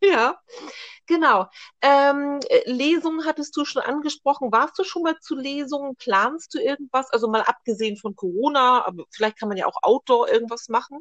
Ja, 0.02 0.38
genau. 1.06 1.46
Ähm, 1.82 2.40
Lesungen 2.66 3.26
hattest 3.26 3.56
du 3.56 3.64
schon 3.64 3.82
angesprochen. 3.82 4.52
Warst 4.52 4.78
du 4.78 4.84
schon 4.84 5.02
mal 5.02 5.18
zu 5.20 5.36
Lesungen? 5.36 5.96
Planst 5.96 6.54
du 6.54 6.60
irgendwas? 6.60 7.10
Also 7.10 7.28
mal 7.28 7.42
abgesehen 7.42 7.96
von 7.96 8.14
Corona, 8.14 8.86
aber 8.86 9.04
vielleicht 9.10 9.38
kann 9.38 9.48
man 9.48 9.58
ja 9.58 9.66
auch 9.66 9.82
Outdoor 9.82 10.28
irgendwas 10.28 10.68
machen. 10.68 10.98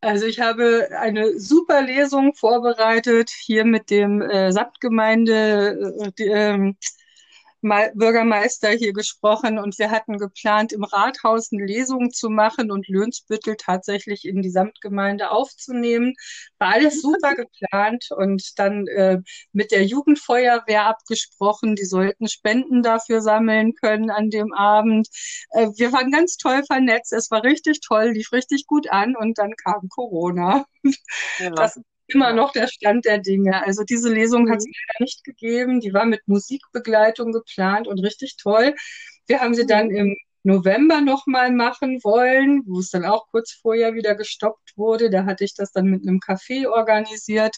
Also 0.00 0.26
ich 0.26 0.40
habe 0.40 0.88
eine 0.98 1.38
super 1.38 1.80
Lesung 1.80 2.34
vorbereitet 2.34 3.30
hier 3.30 3.64
mit 3.64 3.88
dem 3.88 4.20
äh, 4.20 4.52
Samtgemeinde, 4.52 5.94
äh, 6.00 6.12
die, 6.18 6.24
ähm, 6.24 6.76
Bürgermeister 7.94 8.70
hier 8.70 8.92
gesprochen 8.92 9.58
und 9.58 9.78
wir 9.78 9.90
hatten 9.90 10.18
geplant, 10.18 10.72
im 10.72 10.84
Rathaus 10.84 11.50
eine 11.50 11.64
Lesung 11.64 12.10
zu 12.10 12.28
machen 12.28 12.70
und 12.70 12.88
Löhnsbüttel 12.88 13.56
tatsächlich 13.56 14.26
in 14.26 14.42
die 14.42 14.50
Samtgemeinde 14.50 15.30
aufzunehmen. 15.30 16.14
War 16.58 16.74
alles 16.74 17.00
super 17.00 17.34
geplant 17.34 18.08
und 18.10 18.58
dann 18.58 18.86
äh, 18.88 19.18
mit 19.52 19.70
der 19.70 19.84
Jugendfeuerwehr 19.84 20.84
abgesprochen. 20.86 21.74
Die 21.74 21.86
sollten 21.86 22.28
Spenden 22.28 22.82
dafür 22.82 23.22
sammeln 23.22 23.74
können 23.74 24.10
an 24.10 24.30
dem 24.30 24.52
Abend. 24.52 25.08
Äh, 25.50 25.68
wir 25.76 25.92
waren 25.92 26.10
ganz 26.12 26.36
toll 26.36 26.62
vernetzt. 26.66 27.12
Es 27.12 27.30
war 27.30 27.42
richtig 27.44 27.80
toll, 27.80 28.10
lief 28.10 28.32
richtig 28.32 28.66
gut 28.66 28.90
an 28.90 29.16
und 29.16 29.38
dann 29.38 29.54
kam 29.56 29.88
Corona. 29.88 30.66
Ja. 31.38 31.50
Das 31.50 31.80
immer 32.08 32.32
noch 32.32 32.52
der 32.52 32.68
Stand 32.68 33.04
der 33.04 33.18
Dinge. 33.18 33.64
Also 33.64 33.84
diese 33.84 34.12
Lesung 34.12 34.50
hat 34.50 34.58
es 34.58 34.66
mhm. 34.66 34.72
leider 34.88 35.04
nicht 35.04 35.24
gegeben. 35.24 35.80
Die 35.80 35.92
war 35.92 36.04
mit 36.04 36.26
Musikbegleitung 36.26 37.32
geplant 37.32 37.88
und 37.88 37.98
richtig 38.00 38.36
toll. 38.36 38.74
Wir 39.26 39.40
haben 39.40 39.54
sie 39.54 39.66
dann 39.66 39.88
mhm. 39.88 39.96
im 39.96 40.16
November 40.42 41.00
nochmal 41.00 41.52
machen 41.52 42.00
wollen, 42.04 42.62
wo 42.66 42.80
es 42.80 42.90
dann 42.90 43.04
auch 43.04 43.26
kurz 43.30 43.52
vorher 43.52 43.94
wieder 43.94 44.14
gestoppt 44.14 44.76
wurde. 44.76 45.08
Da 45.08 45.24
hatte 45.24 45.44
ich 45.44 45.54
das 45.54 45.72
dann 45.72 45.86
mit 45.86 46.02
einem 46.02 46.18
Café 46.18 46.68
organisiert. 46.68 47.56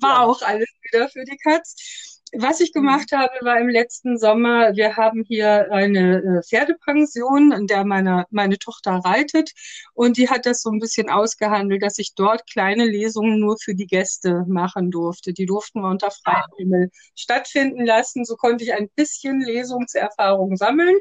War 0.00 0.20
auch 0.26 0.42
alles 0.42 0.68
wieder 0.82 1.08
für 1.08 1.24
die 1.24 1.36
Katz 1.36 2.09
was 2.32 2.60
ich 2.60 2.72
mhm. 2.74 2.80
gemacht 2.80 3.12
habe, 3.12 3.32
war 3.42 3.58
im 3.58 3.68
letzten 3.68 4.18
Sommer, 4.18 4.74
wir 4.74 4.96
haben 4.96 5.24
hier 5.26 5.70
eine 5.72 6.18
äh, 6.18 6.42
Pferdepension, 6.42 7.52
in 7.52 7.66
der 7.66 7.84
meine, 7.84 8.26
meine 8.30 8.58
Tochter 8.58 9.00
reitet. 9.04 9.52
Und 9.94 10.16
die 10.16 10.28
hat 10.28 10.46
das 10.46 10.62
so 10.62 10.70
ein 10.70 10.78
bisschen 10.78 11.10
ausgehandelt, 11.10 11.82
dass 11.82 11.98
ich 11.98 12.14
dort 12.14 12.48
kleine 12.50 12.86
Lesungen 12.86 13.40
nur 13.40 13.56
für 13.62 13.74
die 13.74 13.86
Gäste 13.86 14.44
machen 14.46 14.90
durfte. 14.90 15.32
Die 15.32 15.46
durften 15.46 15.80
wir 15.80 15.88
unter 15.88 16.10
freiem 16.10 16.44
Himmel 16.58 16.90
stattfinden 17.14 17.84
lassen. 17.84 18.24
So 18.24 18.36
konnte 18.36 18.64
ich 18.64 18.74
ein 18.74 18.88
bisschen 18.94 19.40
Lesungserfahrung 19.40 20.56
sammeln. 20.56 20.96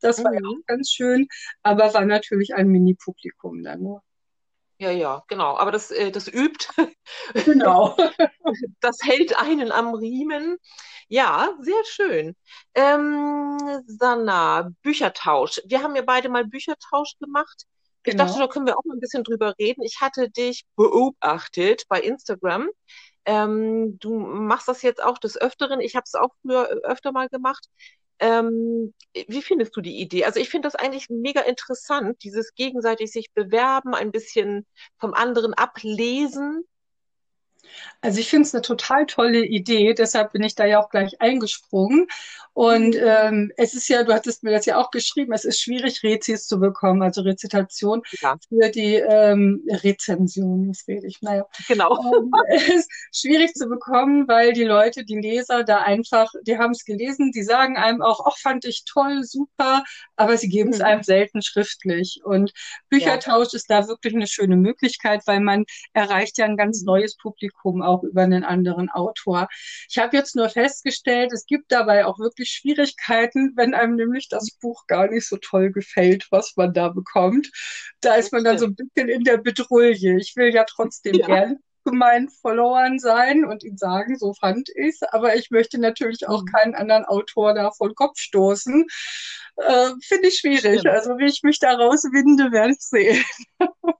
Das 0.00 0.22
war 0.22 0.32
mhm. 0.32 0.38
ja 0.38 0.48
auch 0.48 0.66
ganz 0.66 0.90
schön, 0.90 1.28
aber 1.62 1.92
war 1.94 2.04
natürlich 2.04 2.54
ein 2.54 2.68
Mini-Publikum 2.68 3.62
dann 3.62 3.82
nur. 3.82 4.02
Ja, 4.80 4.90
ja, 4.90 5.22
genau. 5.28 5.58
Aber 5.58 5.72
das, 5.72 5.90
äh, 5.90 6.10
das 6.10 6.26
übt. 6.26 6.66
Genau. 7.44 7.96
das 8.80 8.98
hält 9.02 9.38
einen 9.38 9.72
am 9.72 9.94
Riemen. 9.94 10.56
Ja, 11.08 11.50
sehr 11.60 11.84
schön. 11.84 12.34
Ähm, 12.74 13.58
Sanna, 13.86 14.70
Büchertausch. 14.80 15.60
Wir 15.66 15.82
haben 15.82 15.94
ja 15.96 16.02
beide 16.02 16.30
mal 16.30 16.46
Büchertausch 16.46 17.18
gemacht. 17.20 17.64
Ich 18.04 18.12
genau. 18.12 18.24
dachte, 18.24 18.38
da 18.38 18.48
können 18.48 18.66
wir 18.66 18.78
auch 18.78 18.84
mal 18.84 18.94
ein 18.94 19.00
bisschen 19.00 19.22
drüber 19.22 19.52
reden. 19.58 19.82
Ich 19.82 20.00
hatte 20.00 20.30
dich 20.30 20.64
beobachtet 20.76 21.84
bei 21.90 22.00
Instagram. 22.00 22.70
Ähm, 23.26 23.98
du 23.98 24.18
machst 24.18 24.66
das 24.66 24.80
jetzt 24.80 25.02
auch 25.02 25.18
des 25.18 25.38
Öfteren. 25.38 25.80
Ich 25.80 25.94
habe 25.94 26.04
es 26.06 26.14
auch 26.14 26.30
früher 26.40 26.68
öfter 26.84 27.12
mal 27.12 27.28
gemacht. 27.28 27.66
Ähm, 28.20 28.94
wie 29.28 29.42
findest 29.42 29.76
du 29.76 29.80
die 29.80 29.98
Idee? 30.00 30.24
Also 30.24 30.40
ich 30.40 30.50
finde 30.50 30.66
das 30.66 30.74
eigentlich 30.74 31.08
mega 31.08 31.40
interessant, 31.40 32.22
dieses 32.22 32.54
gegenseitig 32.54 33.10
sich 33.10 33.32
bewerben, 33.32 33.94
ein 33.94 34.12
bisschen 34.12 34.66
vom 34.98 35.14
anderen 35.14 35.54
ablesen. 35.54 36.64
Also 38.02 38.20
ich 38.20 38.28
finde 38.30 38.46
es 38.46 38.54
eine 38.54 38.62
total 38.62 39.06
tolle 39.06 39.44
Idee, 39.44 39.94
deshalb 39.94 40.32
bin 40.32 40.42
ich 40.42 40.54
da 40.54 40.64
ja 40.64 40.82
auch 40.82 40.88
gleich 40.88 41.20
eingesprungen. 41.20 42.06
Und 42.52 42.94
mhm. 42.94 43.02
ähm, 43.02 43.52
es 43.56 43.74
ist 43.74 43.88
ja, 43.88 44.02
du 44.02 44.12
hattest 44.12 44.42
mir 44.42 44.50
das 44.50 44.66
ja 44.66 44.76
auch 44.76 44.90
geschrieben, 44.90 45.32
es 45.32 45.44
ist 45.44 45.60
schwierig, 45.60 46.02
Rezis 46.02 46.46
zu 46.46 46.58
bekommen, 46.58 47.02
also 47.02 47.22
Rezitation 47.22 48.02
ja. 48.20 48.36
für 48.48 48.70
die 48.70 48.96
ähm, 48.96 49.62
Rezension, 49.68 50.68
was 50.68 50.86
rede 50.88 51.06
ich? 51.06 51.22
Naja. 51.22 51.46
Genau. 51.68 51.96
Ähm, 52.12 52.30
es 52.48 52.68
ist 52.68 52.90
schwierig 53.14 53.54
zu 53.54 53.68
bekommen, 53.68 54.26
weil 54.28 54.52
die 54.52 54.64
Leute, 54.64 55.04
die 55.04 55.18
Leser 55.18 55.62
da 55.62 55.78
einfach, 55.78 56.30
die 56.42 56.58
haben 56.58 56.72
es 56.72 56.84
gelesen, 56.84 57.30
die 57.32 57.44
sagen 57.44 57.76
einem 57.76 58.02
auch, 58.02 58.26
ach, 58.26 58.36
fand 58.36 58.64
ich 58.64 58.84
toll, 58.84 59.22
super, 59.22 59.84
aber 60.16 60.36
sie 60.36 60.48
geben 60.48 60.70
es 60.70 60.78
mhm. 60.78 60.84
einem 60.84 61.02
selten 61.02 61.42
schriftlich. 61.42 62.20
Und 62.24 62.52
Büchertausch 62.88 63.52
ja. 63.52 63.56
ist 63.56 63.70
da 63.70 63.86
wirklich 63.86 64.14
eine 64.14 64.26
schöne 64.26 64.56
Möglichkeit, 64.56 65.22
weil 65.26 65.40
man 65.40 65.64
erreicht 65.92 66.36
ja 66.38 66.46
ein 66.46 66.56
ganz 66.56 66.82
neues 66.82 67.16
Publikum 67.16 67.80
auch 67.90 68.02
über 68.02 68.22
einen 68.22 68.44
anderen 68.44 68.88
Autor. 68.90 69.48
Ich 69.88 69.98
habe 69.98 70.16
jetzt 70.16 70.36
nur 70.36 70.48
festgestellt, 70.48 71.32
es 71.32 71.46
gibt 71.46 71.72
dabei 71.72 72.06
auch 72.06 72.18
wirklich 72.18 72.50
Schwierigkeiten, 72.50 73.52
wenn 73.56 73.74
einem 73.74 73.96
nämlich 73.96 74.28
das 74.28 74.50
Buch 74.60 74.86
gar 74.86 75.08
nicht 75.08 75.26
so 75.28 75.36
toll 75.36 75.70
gefällt, 75.72 76.28
was 76.30 76.54
man 76.56 76.72
da 76.72 76.88
bekommt. 76.88 77.50
Da 78.00 78.14
ist 78.14 78.32
man 78.32 78.44
dann 78.44 78.58
so 78.58 78.66
ein 78.66 78.74
bisschen 78.74 79.08
in 79.08 79.24
der 79.24 79.38
Bedrulle. 79.38 79.90
Ich 79.90 80.34
will 80.36 80.54
ja 80.54 80.64
trotzdem 80.64 81.14
ja. 81.14 81.26
gern 81.26 81.58
gemein 81.84 82.28
Followern 82.28 82.98
sein 82.98 83.44
und 83.44 83.64
ihnen 83.64 83.78
sagen, 83.78 84.16
so 84.16 84.34
fand 84.34 84.68
ich's, 84.74 85.02
aber 85.02 85.36
ich 85.36 85.50
möchte 85.50 85.78
natürlich 85.78 86.28
auch 86.28 86.42
mhm. 86.42 86.46
keinen 86.46 86.74
anderen 86.74 87.04
Autor 87.04 87.54
da 87.54 87.70
vor 87.70 87.88
den 87.88 87.94
Kopf 87.94 88.18
stoßen. 88.18 88.86
Äh, 89.56 89.90
Finde 90.02 90.28
ich 90.28 90.38
schwierig. 90.38 90.80
Stimmt. 90.80 90.94
Also 90.94 91.18
wie 91.18 91.26
ich 91.26 91.42
mich 91.42 91.58
da 91.58 91.72
rauswinde, 91.72 92.52
werde 92.52 92.72
ich 92.72 92.80
sehen. 92.80 93.24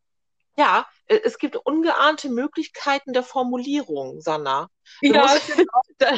Ja, 0.57 0.87
äh, 1.07 1.21
es 1.25 1.38
gibt 1.38 1.57
ungeahnte 1.57 2.28
Möglichkeiten 2.28 3.12
der 3.12 3.23
Formulierung, 3.23 4.21
Sanna. 4.21 4.69
Du 5.02 5.12
ja, 5.12 5.23
musst, 5.23 5.57
genau. 5.57 5.80
da, 5.99 6.12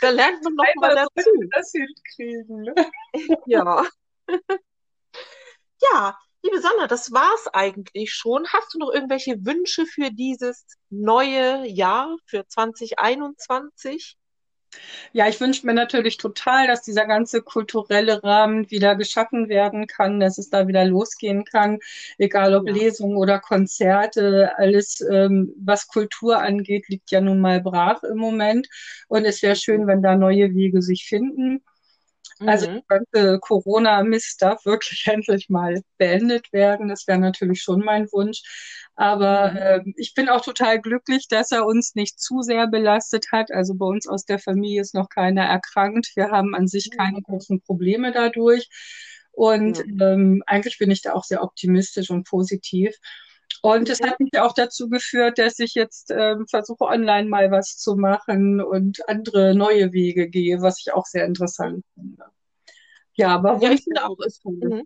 da, 0.00 0.10
lernt 0.10 0.42
man 0.44 0.54
noch 0.54 0.64
Einmal 0.64 0.94
mal 0.94 1.08
dazu. 1.14 1.30
Das 1.50 1.72
hinkriegen. 1.72 2.62
Ne? 2.62 2.74
Ja. 3.46 3.86
ja, 5.92 6.18
liebe 6.42 6.60
Sanna, 6.60 6.86
das 6.86 7.12
war's 7.12 7.46
eigentlich 7.48 8.12
schon. 8.12 8.46
Hast 8.48 8.72
du 8.74 8.78
noch 8.78 8.90
irgendwelche 8.92 9.44
Wünsche 9.44 9.86
für 9.86 10.10
dieses 10.10 10.64
neue 10.88 11.66
Jahr, 11.66 12.16
für 12.26 12.46
2021? 12.46 14.16
Ja, 15.12 15.28
ich 15.28 15.40
wünsche 15.40 15.66
mir 15.66 15.74
natürlich 15.74 16.16
total, 16.16 16.66
dass 16.66 16.82
dieser 16.82 17.06
ganze 17.06 17.42
kulturelle 17.42 18.22
Rahmen 18.22 18.70
wieder 18.70 18.96
geschaffen 18.96 19.48
werden 19.48 19.86
kann, 19.86 20.20
dass 20.20 20.38
es 20.38 20.50
da 20.50 20.66
wieder 20.66 20.84
losgehen 20.84 21.44
kann, 21.44 21.78
egal 22.18 22.54
ob 22.54 22.66
ja. 22.66 22.74
Lesungen 22.74 23.16
oder 23.16 23.38
Konzerte, 23.38 24.52
alles, 24.56 25.00
ähm, 25.00 25.54
was 25.58 25.86
Kultur 25.86 26.38
angeht, 26.38 26.88
liegt 26.88 27.10
ja 27.10 27.20
nun 27.20 27.40
mal 27.40 27.60
brach 27.60 28.02
im 28.02 28.18
Moment. 28.18 28.68
Und 29.08 29.24
es 29.24 29.42
wäre 29.42 29.56
schön, 29.56 29.86
wenn 29.86 30.02
da 30.02 30.16
neue 30.16 30.54
Wege 30.54 30.82
sich 30.82 31.06
finden. 31.06 31.62
Also 32.48 32.70
mhm. 32.70 32.82
ganze 32.88 33.38
Corona-Mist 33.40 34.42
darf 34.42 34.64
wirklich 34.64 35.06
endlich 35.06 35.48
mal 35.48 35.82
beendet 35.98 36.52
werden. 36.52 36.88
Das 36.88 37.06
wäre 37.06 37.18
natürlich 37.18 37.62
schon 37.62 37.80
mein 37.80 38.10
Wunsch. 38.12 38.42
Aber 38.96 39.50
mhm. 39.50 39.56
äh, 39.56 39.92
ich 39.96 40.14
bin 40.14 40.28
auch 40.28 40.42
total 40.42 40.80
glücklich, 40.80 41.28
dass 41.28 41.50
er 41.50 41.66
uns 41.66 41.94
nicht 41.94 42.20
zu 42.20 42.42
sehr 42.42 42.66
belastet 42.68 43.26
hat. 43.32 43.50
Also 43.50 43.74
bei 43.74 43.86
uns 43.86 44.06
aus 44.06 44.24
der 44.24 44.38
Familie 44.38 44.80
ist 44.80 44.94
noch 44.94 45.08
keiner 45.08 45.44
erkrankt. 45.44 46.12
Wir 46.14 46.30
haben 46.30 46.54
an 46.54 46.68
sich 46.68 46.90
keine 46.90 47.20
großen 47.22 47.60
Probleme 47.62 48.12
dadurch. 48.12 48.68
Und 49.32 49.84
mhm. 49.84 50.00
ähm, 50.00 50.42
eigentlich 50.46 50.78
bin 50.78 50.90
ich 50.90 51.02
da 51.02 51.12
auch 51.12 51.24
sehr 51.24 51.42
optimistisch 51.42 52.10
und 52.10 52.24
positiv. 52.24 52.96
Und 53.62 53.88
es 53.88 54.00
hat 54.00 54.20
mich 54.20 54.38
auch 54.38 54.52
dazu 54.52 54.88
geführt, 54.88 55.38
dass 55.38 55.58
ich 55.58 55.74
jetzt 55.74 56.10
ähm, 56.10 56.46
versuche, 56.48 56.84
online 56.84 57.28
mal 57.28 57.50
was 57.50 57.78
zu 57.78 57.96
machen 57.96 58.60
und 58.60 59.08
andere 59.08 59.54
neue 59.54 59.92
Wege 59.92 60.28
gehe, 60.28 60.60
was 60.60 60.80
ich 60.80 60.92
auch 60.92 61.06
sehr 61.06 61.24
interessant 61.24 61.84
finde. 61.94 62.24
Ja, 63.14 63.34
aber 63.34 63.58
ja, 63.58 63.70
ich 63.70 63.84
finde 63.84 64.04
auch, 64.04 64.18
ist 64.20 64.44
mhm. 64.44 64.84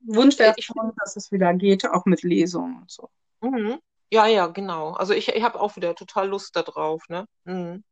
Wunsch 0.00 0.38
wäre 0.38 0.54
schon, 0.60 0.92
dass 0.98 1.16
es 1.16 1.30
wieder 1.32 1.54
geht, 1.54 1.86
auch 1.86 2.04
mit 2.04 2.22
Lesungen 2.22 2.82
und 2.82 2.90
so. 2.90 3.08
Mhm. 3.40 3.78
Ja, 4.10 4.26
ja, 4.26 4.46
genau. 4.48 4.92
Also 4.92 5.14
ich, 5.14 5.28
ich 5.28 5.42
habe 5.42 5.60
auch 5.60 5.76
wieder 5.76 5.94
total 5.94 6.28
Lust 6.28 6.54
darauf. 6.54 7.08
Ne? 7.08 7.26
Mhm. 7.44 7.82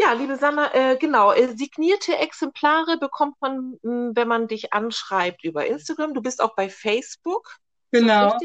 Ja, 0.00 0.12
liebe 0.14 0.36
Sanna, 0.36 0.74
äh, 0.74 0.96
genau, 0.96 1.32
äh, 1.32 1.54
signierte 1.56 2.16
Exemplare 2.16 2.96
bekommt 2.98 3.36
man, 3.40 3.78
mh, 3.82 4.12
wenn 4.14 4.28
man 4.28 4.48
dich 4.48 4.72
anschreibt 4.72 5.44
über 5.44 5.66
Instagram. 5.66 6.14
Du 6.14 6.22
bist 6.22 6.40
auch 6.40 6.56
bei 6.56 6.70
Facebook. 6.70 7.58
Genau. 7.92 8.36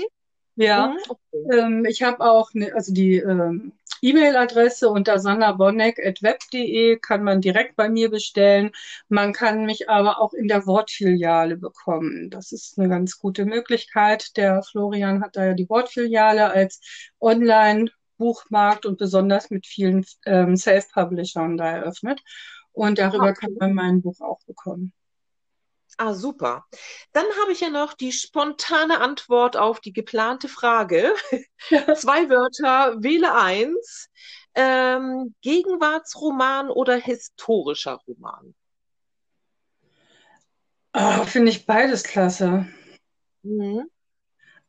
Ja, 0.55 0.87
mhm, 0.87 0.97
okay. 1.09 1.57
ähm, 1.57 1.85
ich 1.85 2.01
habe 2.03 2.21
auch, 2.21 2.53
ne, 2.53 2.71
also 2.73 2.93
die 2.93 3.17
ähm, 3.17 3.73
E-Mail-Adresse 4.01 4.89
unter 4.89 5.19
sannabonneck.web.de 5.19 6.97
kann 6.99 7.23
man 7.23 7.41
direkt 7.41 7.75
bei 7.75 7.89
mir 7.89 8.09
bestellen. 8.09 8.71
Man 9.09 9.33
kann 9.33 9.65
mich 9.65 9.89
aber 9.89 10.21
auch 10.21 10.33
in 10.33 10.47
der 10.47 10.65
Wortfiliale 10.67 11.57
bekommen. 11.57 12.29
Das 12.29 12.51
ist 12.51 12.77
eine 12.77 12.87
ganz 12.87 13.19
gute 13.19 13.45
Möglichkeit. 13.45 14.37
Der 14.37 14.63
Florian 14.63 15.21
hat 15.21 15.35
da 15.35 15.45
ja 15.45 15.53
die 15.53 15.69
Wortfiliale 15.69 16.51
als 16.51 16.81
Online-Buchmarkt 17.19 18.85
und 18.85 18.97
besonders 18.97 19.49
mit 19.49 19.65
vielen 19.65 20.05
ähm, 20.25 20.55
Self-Publishern 20.55 21.57
da 21.57 21.69
eröffnet. 21.69 22.21
Und 22.73 22.99
darüber 22.99 23.29
okay. 23.29 23.47
kann 23.47 23.53
man 23.59 23.73
mein 23.73 24.01
Buch 24.01 24.19
auch 24.21 24.39
bekommen. 24.45 24.93
Ah, 25.97 26.13
super. 26.13 26.65
Dann 27.13 27.25
habe 27.41 27.53
ich 27.53 27.61
ja 27.61 27.69
noch 27.69 27.93
die 27.93 28.11
spontane 28.11 28.99
Antwort 28.99 29.55
auf 29.55 29.79
die 29.79 29.93
geplante 29.93 30.49
Frage. 30.49 31.13
Zwei 31.95 32.29
Wörter, 32.29 33.01
wähle 33.01 33.33
eins. 33.33 34.09
Ähm, 34.55 35.35
Gegenwartsroman 35.41 36.69
oder 36.69 36.95
historischer 36.95 37.99
Roman? 38.07 38.55
Ah, 40.91 41.25
finde 41.25 41.51
ich 41.51 41.65
beides 41.65 42.03
klasse. 42.03 42.67
Mhm. 43.43 43.89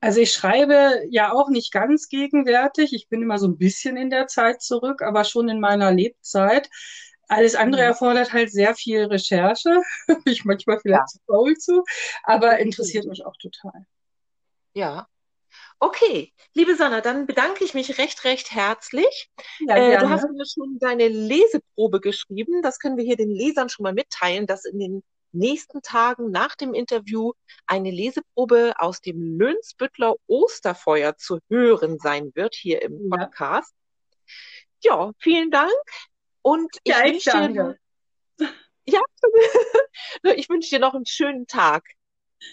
Also 0.01 0.21
ich 0.21 0.33
schreibe 0.33 1.03
ja 1.11 1.33
auch 1.33 1.49
nicht 1.49 1.73
ganz 1.73 2.09
gegenwärtig. 2.09 2.93
Ich 2.93 3.09
bin 3.09 3.23
immer 3.23 3.39
so 3.39 3.49
ein 3.49 3.59
bisschen 3.59 3.97
in 3.97 4.11
der 4.11 4.27
Zeit 4.27 4.63
zurück, 4.63 5.03
aber 5.03 5.25
schon 5.25 5.49
in 5.49 5.61
meiner 5.61 5.93
Lebzeit. 5.93 6.69
Alles 7.29 7.55
andere 7.57 7.83
Mhm. 7.83 7.83
erfordert 7.83 8.33
halt 8.33 8.51
sehr 8.53 8.75
viel 8.75 9.05
Recherche. 9.05 9.81
Bin 10.07 10.19
ich 10.27 10.45
manchmal 10.45 10.81
Ja, 10.89 11.07
vielleicht 11.07 11.09
zu 11.09 11.19
faul 11.27 11.57
zu, 11.57 11.85
aber 12.25 12.59
interessiert 12.59 13.07
mich 13.07 13.25
auch 13.25 13.37
total. 13.37 13.87
ja. 14.75 15.07
Okay, 15.81 16.33
liebe 16.55 16.77
Sanna, 16.77 17.01
dann 17.03 17.27
bedanke 17.27 17.65
ich 17.65 17.75
mich 17.75 17.99
recht, 17.99 18.25
recht 18.25 18.53
herzlich. 18.53 19.31
Ja, 19.59 19.79
Äh, 19.79 19.99
du 19.99 20.11
hast 20.11 20.31
mir 20.31 20.47
schon 20.47 20.79
deine 20.81 21.09
Leseprobe 21.09 22.01
geschrieben. 22.01 22.63
Das 22.63 22.79
können 22.81 22.97
wir 22.99 23.05
hier 23.05 23.17
den 23.17 23.31
Lesern 23.31 23.69
schon 23.71 23.85
mal 23.85 23.95
mitteilen, 23.95 24.47
dass 24.47 24.65
in 24.67 24.79
den 24.81 25.05
nächsten 25.33 25.83
Tagen 25.83 26.31
nach 26.33 26.57
dem 26.57 26.75
Interview 26.75 27.33
eine 27.67 27.91
Leseprobe 27.93 28.75
aus 28.79 29.01
dem 29.03 29.39
Lönsbüttler 29.39 30.17
Osterfeuer 30.29 31.17
zu 31.19 31.41
hören 31.51 31.99
sein 31.99 32.33
wird 32.35 32.55
hier 32.57 32.83
im 32.83 32.99
Ja, 32.99 33.09
Podcast. 33.09 33.75
Ja, 34.83 35.13
vielen 35.19 35.51
Dank 35.51 35.73
und 36.47 36.77
ich 36.85 36.93
ja, 36.93 37.05
ich 37.05 37.27
wünsche 37.27 37.53
dir 37.53 37.79
ja, 38.87 39.01
ich 40.37 40.49
wünsche 40.49 40.71
dir 40.71 40.79
noch 40.79 40.95
einen 40.95 41.05
schönen 41.05 41.49
Tag. 41.49 41.83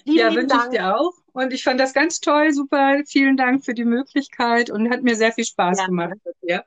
Lieben, 0.05 0.17
Ja, 0.17 0.33
wünsche 0.33 0.55
ich 0.55 0.69
dir 0.69 0.97
auch. 0.97 1.13
Und 1.33 1.53
ich 1.53 1.63
fand 1.63 1.79
das 1.79 1.93
ganz 1.93 2.19
toll, 2.19 2.51
super. 2.53 3.03
Vielen 3.05 3.37
Dank 3.37 3.63
für 3.63 3.75
die 3.75 3.85
Möglichkeit 3.85 4.71
und 4.71 4.89
hat 4.89 5.03
mir 5.03 5.15
sehr 5.15 5.31
viel 5.31 5.45
Spaß 5.45 5.77
Ja, 5.77 5.85
gemacht 5.85 6.15
mit 6.25 6.35
dir. 6.41 6.65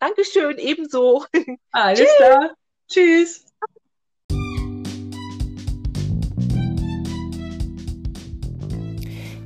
Dankeschön, 0.00 0.58
ebenso. 0.58 1.24
Alles 1.70 2.00
Tschüss. 2.00 2.16
klar. 2.16 2.56
Tschüss. 2.88 3.46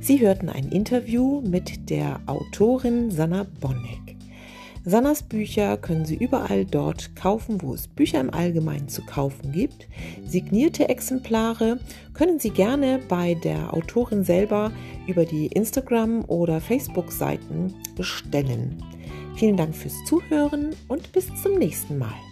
Sie 0.01 0.21
hörten 0.21 0.49
ein 0.49 0.71
Interview 0.71 1.41
mit 1.41 1.91
der 1.91 2.19
Autorin 2.25 3.11
Sanna 3.11 3.45
Bonneck. 3.61 4.08
Sannas 4.85 5.23
Bücher 5.23 5.77
können 5.77 6.05
Sie 6.05 6.15
überall 6.15 6.65
dort 6.65 7.15
kaufen, 7.15 7.61
wo 7.61 7.73
es 7.73 7.87
Bücher 7.87 8.19
im 8.21 8.33
Allgemeinen 8.33 8.87
zu 8.87 9.01
kaufen 9.01 9.51
gibt. 9.51 9.87
Signierte 10.25 10.87
Exemplare 10.89 11.79
können 12.13 12.39
Sie 12.39 12.49
gerne 12.49 12.99
bei 13.07 13.35
der 13.35 13.73
Autorin 13.73 14.23
selber 14.23 14.71
über 15.07 15.25
die 15.25 15.47
Instagram- 15.47 16.23
oder 16.25 16.61
Facebook-Seiten 16.61 17.73
bestellen. 17.95 18.83
Vielen 19.35 19.57
Dank 19.57 19.75
fürs 19.75 19.95
Zuhören 20.05 20.75
und 20.87 21.11
bis 21.11 21.27
zum 21.41 21.55
nächsten 21.55 21.97
Mal. 21.97 22.28